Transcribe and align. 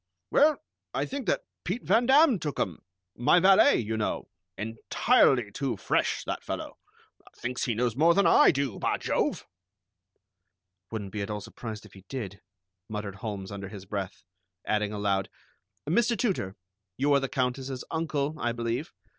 "Well, 0.31 0.57
I 0.95 1.05
think 1.05 1.27
that 1.27 1.43
Pete 1.63 1.83
Van 1.83 2.07
Damm 2.07 2.39
took 2.39 2.59
'em, 2.59 2.79
my 3.15 3.39
valet, 3.39 3.77
you 3.77 3.97
know. 3.97 4.29
Entirely 4.57 5.51
too 5.51 5.77
fresh, 5.77 6.23
that 6.23 6.43
fellow. 6.43 6.79
Thinks 7.37 7.65
he 7.65 7.75
knows 7.75 7.95
more 7.95 8.15
than 8.15 8.25
I 8.25 8.49
do, 8.49 8.79
bah 8.79 8.97
Jove!" 8.97 9.45
"Wouldn't 10.89 11.11
be 11.11 11.21
at 11.21 11.29
all 11.29 11.39
surprised 11.41 11.85
if 11.85 11.93
he 11.93 12.01
did," 12.09 12.41
muttered 12.89 13.17
Holmes 13.17 13.51
under 13.51 13.69
his 13.69 13.85
breath, 13.85 14.23
adding 14.65 14.91
aloud: 14.91 15.29
"Mr. 15.87 16.17
Tooter, 16.17 16.55
you 16.97 17.13
are 17.13 17.19
the 17.19 17.29
Countess's 17.29 17.83
uncle, 17.91 18.35
I 18.39 18.53
believe. 18.53 18.91